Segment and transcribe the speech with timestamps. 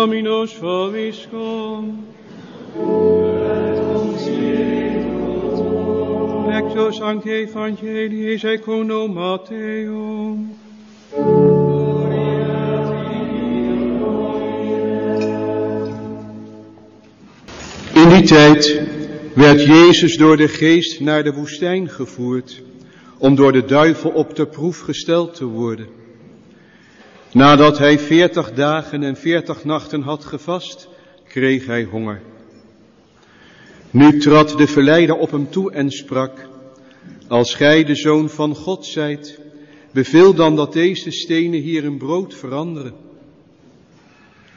[0.00, 2.06] Dominus vobiscum.
[6.46, 10.56] Lectio Sancti Evangelii secundo Matteum.
[17.94, 18.82] In die tijd
[19.34, 22.62] werd Jezus door de geest naar de woestijn gevoerd,
[23.18, 25.99] om door de duivel op de proef gesteld te worden.
[27.32, 30.88] Nadat hij veertig dagen en veertig nachten had gevast,
[31.28, 32.22] kreeg hij honger.
[33.90, 36.48] Nu trad de verleider op hem toe en sprak,
[37.28, 39.40] als gij de zoon van God zijt,
[39.92, 42.94] beveel dan dat deze stenen hier in brood veranderen.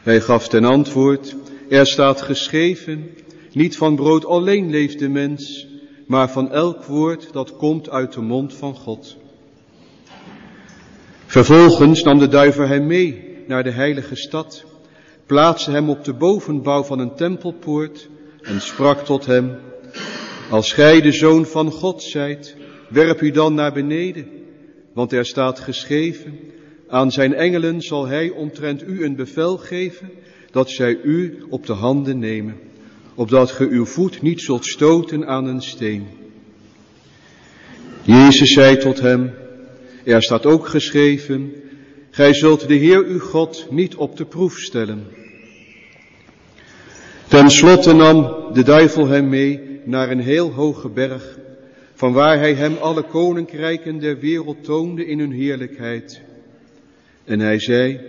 [0.02, 1.36] Hij gaf ten antwoord,
[1.70, 3.10] er staat geschreven,
[3.52, 5.68] niet van brood alleen leeft de mens,
[6.08, 9.18] maar van elk woord dat komt uit de mond van God.
[11.34, 14.66] Vervolgens nam de duiver hem mee naar de heilige stad,
[15.26, 18.10] plaatste hem op de bovenbouw van een tempelpoort
[18.42, 19.56] en sprak tot hem,
[20.50, 22.56] als gij de zoon van God zijt,
[22.90, 24.28] werp u dan naar beneden,
[24.94, 26.40] want er staat geschreven,
[26.88, 30.10] aan zijn engelen zal hij omtrent u een bevel geven,
[30.52, 32.56] dat zij u op de handen nemen,
[33.16, 36.08] opdat ge uw voet niet zult stoten aan een steen.
[38.02, 39.42] Jezus zei tot hem,
[40.04, 41.54] er staat ook geschreven,
[42.10, 45.08] gij zult de Heer uw God niet op de proef stellen.
[47.28, 51.38] Ten slotte nam de duivel hem mee naar een heel hoge berg,
[51.94, 56.22] van waar hij hem alle koninkrijken der wereld toonde in hun heerlijkheid.
[57.26, 58.00] En hij zei,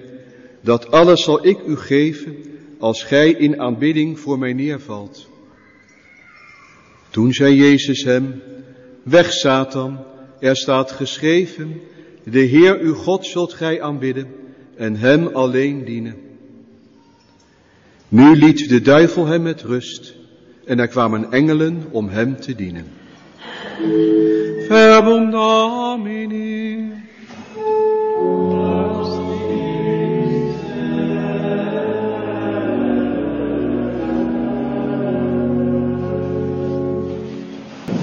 [0.61, 2.37] dat alles zal ik u geven
[2.79, 5.29] als gij in aanbidding voor mij neervalt.
[7.11, 8.43] Toen zei Jezus hem,
[9.03, 9.99] weg Satan,
[10.45, 11.81] er staat geschreven,
[12.25, 14.27] de Heer uw God zult gij aanbidden
[14.77, 16.17] en hem alleen dienen.
[18.09, 20.15] Nu liet de duivel hem met rust
[20.65, 22.87] en er kwamen engelen om hem te dienen.
[24.67, 26.93] Verbum Domini.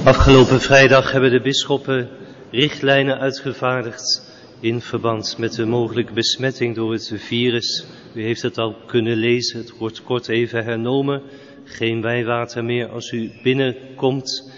[0.03, 2.09] Afgelopen vrijdag hebben de bisschoppen
[2.51, 4.29] richtlijnen uitgevaardigd
[4.59, 7.85] in verband met de mogelijke besmetting door het virus.
[8.13, 11.21] U heeft het al kunnen lezen, het wordt kort even hernomen.
[11.63, 14.51] Geen wijwater meer als u binnenkomt.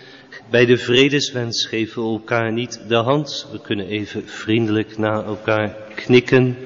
[0.50, 3.48] Bij de vredeswens geven we elkaar niet de hand.
[3.52, 6.58] We kunnen even vriendelijk naar elkaar knikken.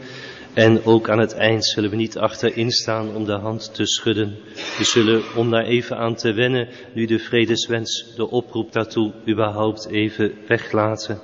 [0.57, 4.37] En ook aan het eind zullen we niet achterin staan om de hand te schudden.
[4.77, 9.87] We zullen, om daar even aan te wennen, nu de vredeswens de oproep daartoe überhaupt
[9.89, 11.19] even weglaten.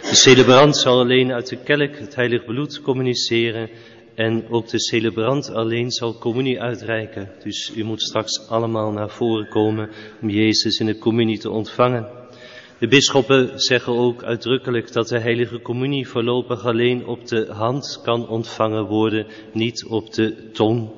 [0.00, 3.70] De celebrant zal alleen uit de kelk het heilig bloed communiceren
[4.14, 7.30] en ook de celebrant alleen zal communie uitreiken.
[7.42, 9.90] Dus u moet straks allemaal naar voren komen
[10.22, 12.19] om Jezus in de communie te ontvangen.
[12.80, 18.28] De bisschoppen zeggen ook uitdrukkelijk dat de heilige communie voorlopig alleen op de hand kan
[18.28, 20.90] ontvangen worden, niet op de tong.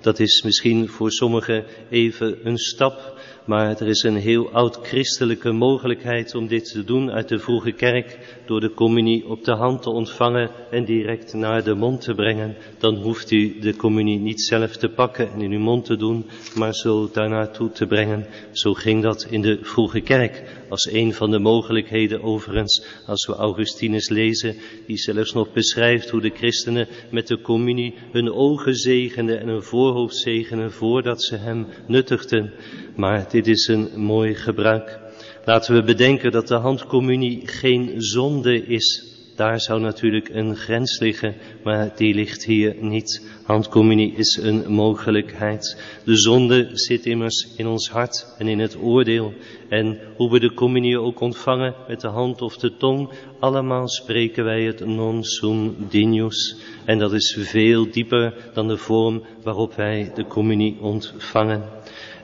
[0.00, 5.52] Dat is misschien voor sommigen even een stap, maar er is een heel oud christelijke
[5.52, 9.82] mogelijkheid om dit te doen uit de vroege kerk door de communie op de hand
[9.82, 12.56] te ontvangen en direct naar de mond te brengen.
[12.78, 16.26] Dan hoeft u de communie niet zelf te pakken en in uw mond te doen,
[16.54, 18.26] maar zo daarnaartoe te brengen.
[18.52, 23.34] Zo ging dat in de vroege kerk als een van de mogelijkheden overigens als we
[23.34, 24.56] Augustinus lezen,
[24.86, 29.62] die zelfs nog beschrijft hoe de christenen met de communie hun ogen zegenden en hun
[29.90, 32.52] voorhoofd zegenen voordat ze hem nuttigden.
[32.96, 34.98] Maar dit is een mooi gebruik.
[35.44, 39.14] Laten we bedenken dat de handcommunie geen zonde is.
[39.36, 43.28] Daar zou natuurlijk een grens liggen, maar die ligt hier niet.
[43.44, 45.82] Handcommunie is een mogelijkheid.
[46.04, 49.32] De zonde zit immers in ons hart en in het oordeel.
[49.68, 54.44] En hoe we de communie ook ontvangen met de hand of de tong, allemaal spreken
[54.44, 56.56] wij het non sum dignus.
[56.84, 61.62] En dat is veel dieper dan de vorm waarop wij de communie ontvangen.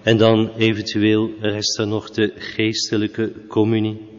[0.03, 4.16] En dan eventueel rest er nog de geestelijke communie.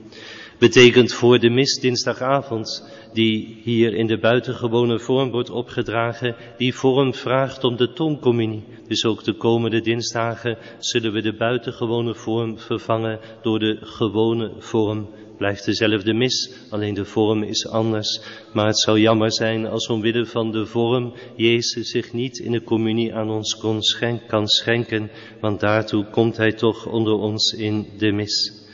[0.59, 7.13] Betekent voor de mis dinsdagavond, die hier in de buitengewone vorm wordt opgedragen, die vorm
[7.13, 8.63] vraagt om de tongcommunie.
[8.88, 15.07] Dus ook de komende dinsdagen zullen we de buitengewone vorm vervangen door de gewone vorm
[15.38, 18.21] blijft dezelfde mis, alleen de vorm is anders.
[18.54, 22.63] Maar het zou jammer zijn als omwille van de vorm Jezus zich niet in de
[22.63, 23.81] communie aan ons kon
[24.27, 25.12] kan schenken,
[25.42, 28.65] want daartoe komt hij toch onder ons in de mis.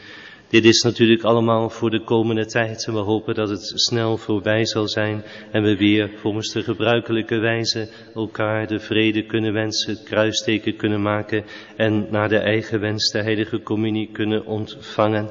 [0.54, 4.66] Dit is natuurlijk allemaal voor de komende tijd en we hopen dat het snel voorbij
[4.66, 10.04] zal zijn en we weer volgens de gebruikelijke wijze elkaar de vrede kunnen wensen, het
[10.04, 11.44] kruisteken kunnen maken
[11.76, 15.30] en naar de eigen wens de heilige communie kunnen ontvangen.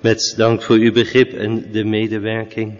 [0.00, 2.78] Met dank voor uw begrip en de medewerking.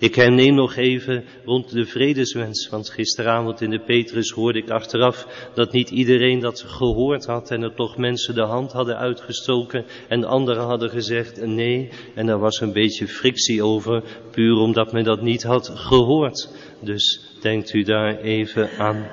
[0.00, 5.26] Ik herneem nog even rond de vredeswens, want gisteravond in de Petrus hoorde ik achteraf
[5.54, 10.24] dat niet iedereen dat gehoord had en er toch mensen de hand hadden uitgestoken en
[10.24, 15.22] anderen hadden gezegd nee en daar was een beetje frictie over, puur omdat men dat
[15.22, 16.48] niet had gehoord.
[16.82, 19.06] Dus denkt u daar even aan.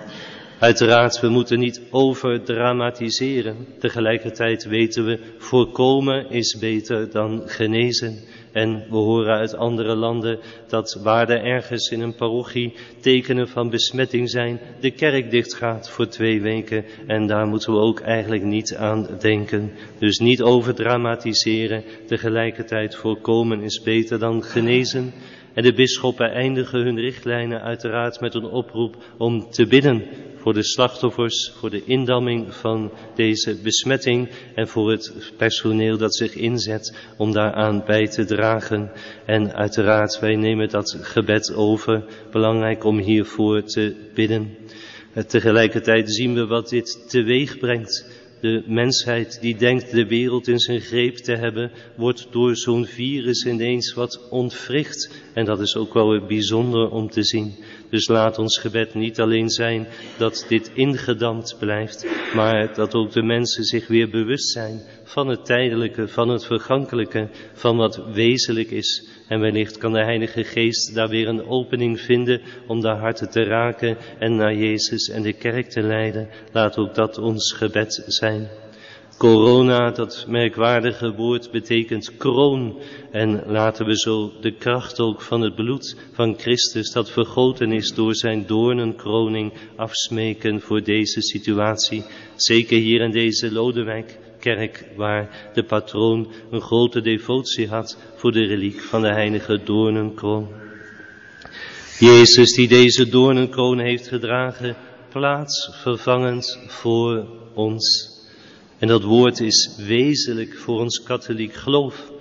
[0.60, 3.68] Uiteraard, we moeten niet overdramatiseren.
[3.80, 8.20] Tegelijkertijd weten we, voorkomen is beter dan genezen.
[8.58, 13.70] En we horen uit andere landen dat waar er ergens in een parochie tekenen van
[13.70, 16.86] besmetting zijn, de kerk dicht gaat voor twee weken.
[17.08, 19.72] En daar moeten we ook eigenlijk niet aan denken.
[20.00, 25.14] Dus niet overdramatiseren, tegelijkertijd voorkomen is beter dan genezen.
[25.58, 30.04] En de bisschoppen eindigen hun richtlijnen uiteraard met een oproep om te bidden
[30.36, 36.36] voor de slachtoffers, voor de indamming van deze besmetting en voor het personeel dat zich
[36.36, 38.92] inzet om daaraan bij te dragen.
[39.26, 44.58] En uiteraard, wij nemen dat gebed over, belangrijk om hiervoor te bidden.
[45.28, 48.26] tegelijkertijd zien we wat dit teweeg brengt.
[48.40, 53.46] De mensheid die denkt de wereld in zijn greep te hebben, wordt door zo'n virus
[53.46, 55.24] ineens wat ontwricht.
[55.34, 57.56] En dat is ook wel bijzonder om te zien.
[57.90, 59.88] Dus laat ons gebed niet alleen zijn
[60.18, 65.46] dat dit ingedampt blijft, maar dat ook de mensen zich weer bewust zijn van het
[65.46, 69.08] tijdelijke, van het vergankelijke, van wat wezenlijk is.
[69.28, 73.44] En wellicht kan de Heilige Geest daar weer een opening vinden om de harten te
[73.44, 76.30] raken en naar Jezus en de kerk te leiden.
[76.52, 78.50] Laat ook dat ons gebed zijn.
[79.18, 82.78] Corona, dat merkwaardige woord, betekent kroon.
[83.12, 87.94] En laten we zo de kracht ook van het bloed van Christus, dat vergoten is
[87.94, 92.04] door zijn doornenkroning, afsmeken voor deze situatie.
[92.36, 98.82] Zeker hier in deze Lodewijkkerk, waar de patroon een grote devotie had voor de reliek
[98.82, 100.48] van de heilige doornenkroon.
[102.00, 104.76] Jezus die deze doornenkroon heeft gedragen,
[105.10, 108.17] plaatsvervangend voor ons.
[108.80, 112.12] En dat woord is wezenlijk voor ons katholiek geloof.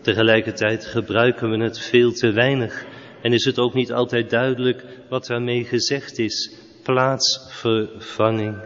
[0.00, 2.84] Tegelijkertijd gebruiken we het veel te weinig.
[3.22, 6.54] En is het ook niet altijd duidelijk wat daarmee gezegd is.
[6.82, 8.56] Plaatsvervanging.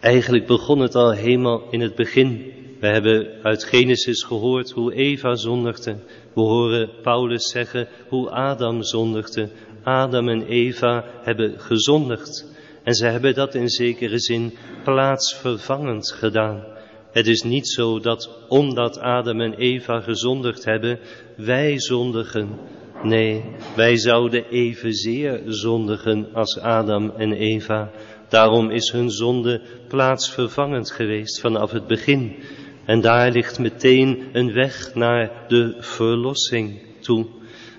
[0.00, 2.52] Eigenlijk begon het al helemaal in het begin.
[2.80, 5.96] We hebben uit Genesis gehoord hoe Eva zondigde.
[6.34, 9.48] We horen Paulus zeggen hoe Adam zondigde.
[9.82, 12.46] Adam en Eva hebben gezondigd.
[12.82, 14.54] En ze hebben dat in zekere zin
[14.84, 16.64] plaatsvervangend gedaan.
[17.12, 20.98] Het is niet zo dat omdat Adam en Eva gezondigd hebben,
[21.36, 22.58] wij zondigen.
[23.02, 23.44] Nee,
[23.76, 27.90] wij zouden evenzeer zondigen als Adam en Eva.
[28.28, 32.36] Daarom is hun zonde plaatsvervangend geweest vanaf het begin.
[32.84, 37.26] En daar ligt meteen een weg naar de verlossing toe.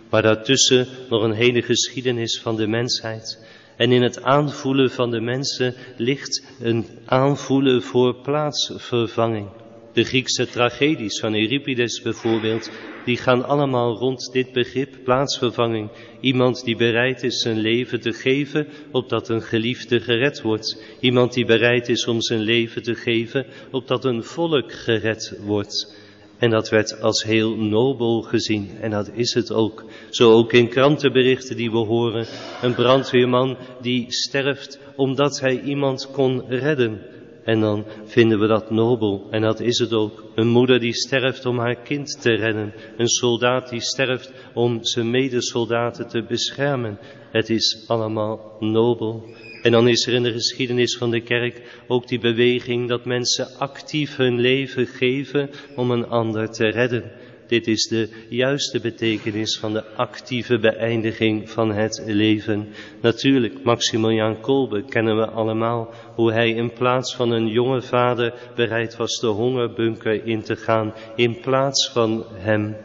[0.09, 3.45] Maar daartussen nog een hele geschiedenis van de mensheid.
[3.81, 9.48] En in het aanvoelen van de mensen ligt een aanvoelen voor plaatsvervanging.
[9.94, 12.72] De Griekse tragedies van Euripides bijvoorbeeld,
[13.06, 15.89] die gaan allemaal rond dit begrip plaatsvervanging.
[16.19, 20.84] Iemand die bereid is zijn leven te geven, opdat een geliefde gered wordt.
[21.00, 25.96] Iemand die bereid is om zijn leven te geven, opdat een volk gered wordt.
[26.41, 28.69] En dat werd als heel nobel gezien.
[28.79, 29.86] En dat is het ook.
[30.10, 32.25] Zo ook in krantenberichten die we horen.
[32.62, 37.01] Een brandweerman die sterft omdat hij iemand kon redden.
[37.43, 39.27] En dan vinden we dat nobel.
[39.31, 40.24] En dat is het ook.
[40.36, 42.74] Een moeder die sterft om haar kind te redden.
[42.98, 47.00] Een soldaat die sterft om zijn medesoldaten te beschermen.
[47.31, 49.24] Het is allemaal nobel.
[49.62, 53.48] En dan is er in de geschiedenis van de kerk ook die beweging dat mensen
[53.57, 57.12] actief hun leven geven om een ander te redden.
[57.51, 62.67] Dit is de juiste betekenis van de actieve beëindiging van het leven.
[63.01, 68.96] Natuurlijk, Maximilian Kolbe kennen we allemaal, hoe hij in plaats van een jonge vader bereid
[68.96, 72.75] was de hongerbunker in te gaan, in plaats van hem.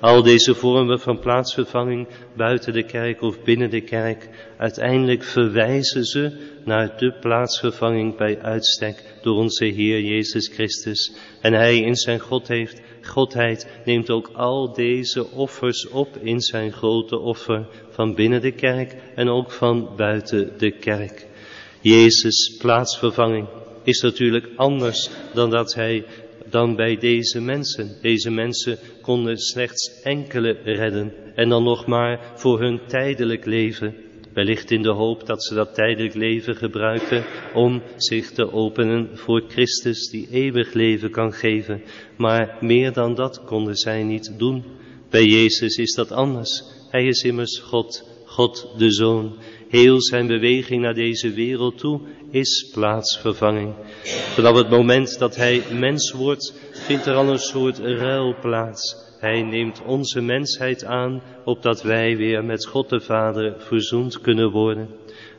[0.00, 4.28] Al deze vormen van plaatsvervanging buiten de kerk of binnen de kerk,
[4.58, 6.32] uiteindelijk verwijzen ze
[6.64, 11.16] naar de plaatsvervanging bij uitstek door onze Heer Jezus Christus.
[11.40, 16.72] En Hij in zijn God heeft, Godheid neemt ook al deze offers op in zijn
[16.72, 21.26] grote offer van binnen de kerk en ook van buiten de kerk.
[21.80, 23.46] Jezus' plaatsvervanging
[23.82, 26.04] is natuurlijk anders dan dat Hij
[26.50, 27.96] dan bij deze mensen.
[28.02, 33.94] Deze mensen konden slechts enkele redden en dan nog maar voor hun tijdelijk leven.
[34.36, 37.24] Wellicht in de hoop dat ze dat tijdelijk leven gebruiken
[37.54, 41.82] om zich te openen voor Christus die eeuwig leven kan geven.
[42.16, 44.64] Maar meer dan dat konden zij niet doen.
[45.10, 46.62] Bij Jezus is dat anders.
[46.90, 49.36] Hij is immers God, God de Zoon.
[49.68, 53.74] Heel zijn beweging naar deze wereld toe is plaatsvervanging.
[54.34, 59.04] Vanaf het moment dat hij mens wordt, vindt er al een soort ruil plaats.
[59.20, 64.88] Hij neemt onze mensheid aan, opdat wij weer met God de Vader verzoend kunnen worden.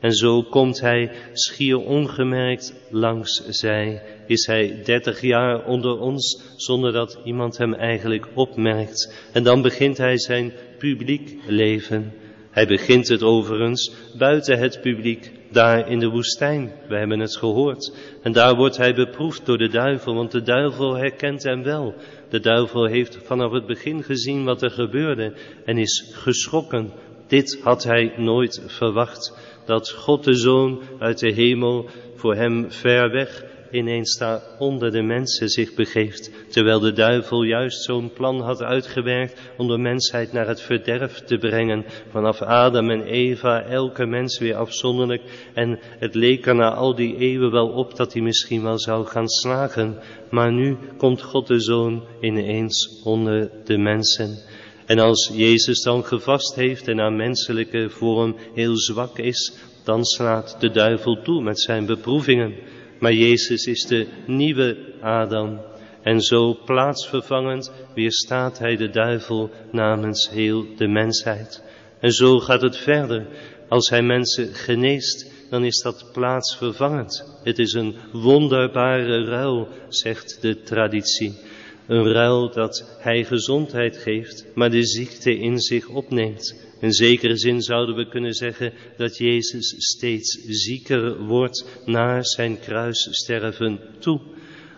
[0.02, 4.02] En zo komt hij schier ongemerkt langs zij.
[4.28, 9.14] Is hij dertig jaar onder ons, zonder dat iemand hem eigenlijk opmerkt.
[9.34, 12.14] En dan begint hij zijn publiek leven.
[12.58, 16.72] Hij begint het overigens buiten het publiek, daar in de woestijn.
[16.88, 17.96] We hebben het gehoord.
[18.22, 21.96] En daar wordt hij beproefd door de duivel, want de duivel herkent hem wel.
[22.30, 25.34] De duivel heeft vanaf het begin gezien wat er gebeurde
[25.66, 26.92] en is geschrokken.
[27.28, 33.12] Dit had hij nooit verwacht, dat God de Zoon uit de hemel voor hem ver
[33.12, 38.64] weg ineens daar onder de mensen zich begeeft, terwijl de duivel juist zo'n plan had
[38.64, 44.40] uitgewerkt om de mensheid naar het verderf te brengen, vanaf Adam en Eva, elke mens
[44.40, 45.22] weer afzonderlijk,
[45.54, 49.06] en het leek er na al die eeuwen wel op dat hij misschien wel zou
[49.06, 54.38] gaan slagen, maar nu komt God de Zoon ineens onder de mensen.
[54.86, 60.56] En als Jezus dan gevast heeft en naar menselijke vorm heel zwak is, dan slaat
[60.60, 62.54] de duivel toe met zijn beproevingen.
[63.00, 65.60] Maar Jezus is de nieuwe Adam.
[66.02, 71.64] En zo plaatsvervangend weerstaat hij de duivel namens heel de mensheid.
[72.00, 73.28] En zo gaat het verder.
[73.70, 77.40] Als hij mensen geneest, dan is dat plaatsvervangend.
[77.44, 81.40] Het is een wonderbare ruil, zegt de traditie.
[81.88, 86.66] Een ruil dat hij gezondheid geeft, maar de ziekte in zich opneemt.
[86.80, 93.80] In zekere zin zouden we kunnen zeggen dat Jezus steeds zieker wordt naar zijn kruissterven
[94.00, 94.20] toe.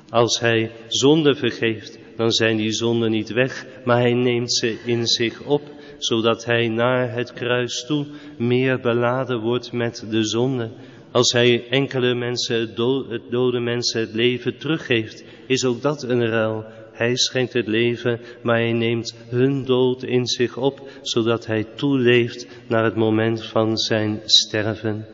[0.10, 5.08] Als hij zonde vergeeft, dan zijn die zonden niet weg, maar hij neemt ze in
[5.08, 5.62] zich op,
[5.98, 8.06] zodat hij naar het kruis toe
[8.38, 10.70] meer beladen wordt met de zonde.
[11.12, 12.76] Als hij enkele mensen, het
[13.30, 16.66] dode mensen het leven teruggeeft, is ook dat een ruil.
[17.00, 22.48] Hij schenkt het leven, maar hij neemt hun dood in zich op, zodat hij toeleeft
[22.68, 25.06] naar het moment van zijn sterven.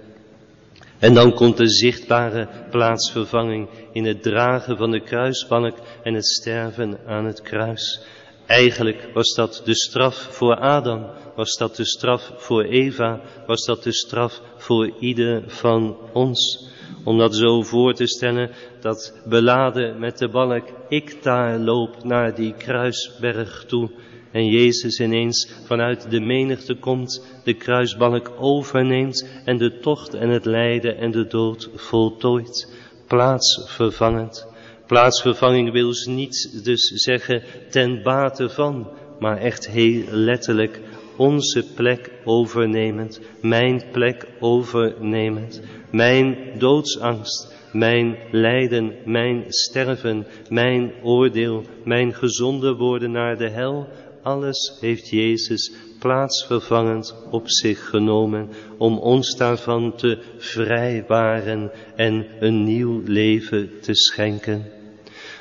[0.99, 6.99] En dan komt de zichtbare plaatsvervanging in het dragen van de kruisbank en het sterven
[7.07, 8.01] aan het kruis.
[8.45, 13.83] Eigenlijk was dat de straf voor Adam, was dat de straf voor Eva, was dat
[13.83, 16.69] de straf voor ieder van ons.
[17.03, 22.35] Om dat zo voor te stellen, dat beladen met de balk ik daar loop naar
[22.35, 23.89] die kruisberg toe.
[24.31, 30.45] En Jezus ineens vanuit de menigte komt, de kruisbalk overneemt en de tocht en het
[30.45, 32.73] lijden en de dood voltooit.
[33.07, 34.47] Plaatsvervangend.
[34.87, 40.81] Plaatsvervanging wil niet dus zeggen ten bate van, maar echt heel letterlijk
[41.17, 52.13] onze plek overnemend, mijn plek overnemend, mijn doodsangst, mijn lijden, mijn sterven, mijn oordeel, mijn
[52.13, 53.87] gezonde worden naar de hel,
[54.21, 63.01] alles heeft Jezus plaatsvervangend op zich genomen om ons daarvan te vrijwaren en een nieuw
[63.05, 64.65] leven te schenken.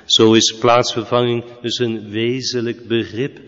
[0.06, 3.40] Zo is plaatsvervanging dus een wezenlijk begrip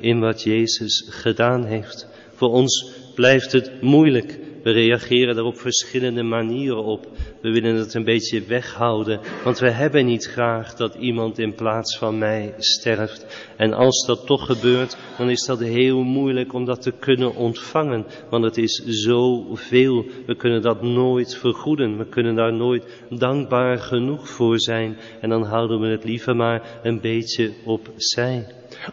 [0.00, 2.08] in wat Jezus gedaan heeft.
[2.34, 4.38] Voor ons blijft het moeilijk.
[4.62, 7.08] We reageren daar op verschillende manieren op.
[7.40, 11.98] We willen het een beetje weghouden, want we hebben niet graag dat iemand in plaats
[11.98, 13.26] van mij sterft.
[13.56, 18.06] En als dat toch gebeurt, dan is dat heel moeilijk om dat te kunnen ontvangen,
[18.30, 20.04] want het is zoveel.
[20.26, 24.96] We kunnen dat nooit vergoeden, we kunnen daar nooit dankbaar genoeg voor zijn.
[25.20, 28.46] En dan houden we het liever maar een beetje opzij.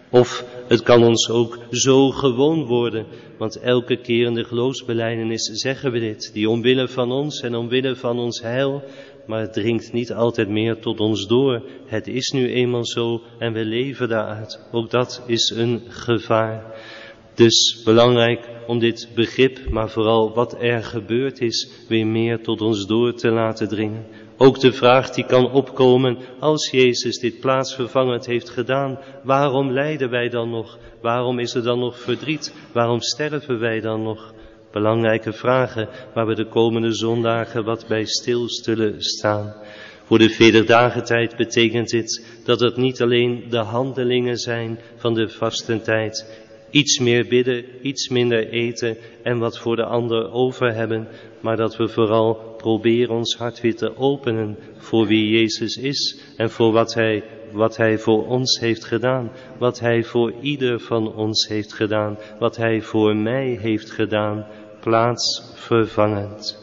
[0.09, 3.05] Of het kan ons ook zo gewoon worden,
[3.37, 7.95] want elke keer in de geloofsbeleidenis zeggen we dit, die omwille van ons en omwille
[7.95, 8.83] van ons heil,
[9.25, 11.63] maar het dringt niet altijd meer tot ons door.
[11.85, 14.59] Het is nu eenmaal zo en we leven daaruit.
[14.71, 16.75] Ook dat is een gevaar.
[17.33, 22.85] Dus belangrijk om dit begrip, maar vooral wat er gebeurd is, weer meer tot ons
[22.85, 24.05] door te laten dringen.
[24.43, 30.29] Ook de vraag die kan opkomen, als Jezus dit plaatsvervangend heeft gedaan, waarom lijden wij
[30.29, 30.77] dan nog?
[31.01, 32.53] Waarom is er dan nog verdriet?
[32.71, 34.33] Waarom sterven wij dan nog?
[34.71, 39.53] Belangrijke vragen waar we de komende zondagen wat bij stil zullen staan.
[40.03, 46.43] Voor de vederdagentijd betekent dit dat het niet alleen de handelingen zijn van de vastentijd,
[46.69, 51.07] iets meer bidden, iets minder eten en wat voor de ander over hebben,
[51.41, 56.49] maar dat we vooral proberen ons hart weer te openen voor wie Jezus is en
[56.49, 61.47] voor wat Hij, wat hij voor ons heeft gedaan, wat Hij voor ieder van ons
[61.47, 64.45] heeft gedaan, wat Hij voor mij heeft gedaan,
[64.79, 66.60] plaatsvervangend.